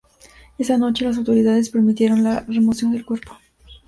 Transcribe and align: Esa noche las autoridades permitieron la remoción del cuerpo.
Esa 0.57 0.79
noche 0.79 1.05
las 1.05 1.17
autoridades 1.19 1.69
permitieron 1.69 2.23
la 2.23 2.39
remoción 2.47 2.91
del 2.91 3.05
cuerpo. 3.05 3.37